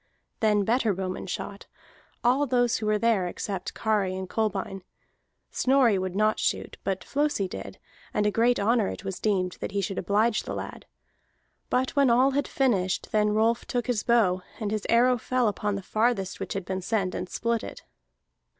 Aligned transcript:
Then 0.39 0.63
better 0.63 0.95
bowmen 0.95 1.27
shot, 1.27 1.67
all 2.23 2.47
those 2.47 2.77
who 2.77 2.87
were 2.87 2.97
there 2.97 3.27
except 3.27 3.75
Kari 3.75 4.15
and 4.15 4.27
Kolbein. 4.27 4.81
Snorri 5.51 5.99
would 5.99 6.15
not 6.15 6.39
shoot, 6.39 6.75
but 6.83 7.03
Flosi 7.03 7.47
did, 7.47 7.77
and 8.11 8.25
a 8.25 8.31
great 8.31 8.59
honor 8.59 8.87
it 8.87 9.03
was 9.05 9.19
deemed 9.19 9.57
that 9.59 9.73
he 9.73 9.79
should 9.79 9.99
oblige 9.99 10.41
the 10.41 10.55
lad. 10.55 10.87
But 11.69 11.95
when 11.95 12.09
all 12.09 12.31
had 12.31 12.47
finished, 12.47 13.11
then 13.11 13.29
Rolf 13.35 13.65
took 13.67 13.85
his 13.85 14.01
bow, 14.01 14.41
and 14.59 14.71
his 14.71 14.87
arrow 14.89 15.19
fell 15.19 15.47
upon 15.47 15.75
the 15.75 15.83
farthest 15.83 16.39
which 16.39 16.53
had 16.53 16.65
been 16.65 16.81
sent, 16.81 17.13
and 17.13 17.29
split 17.29 17.63
it. 17.63 17.83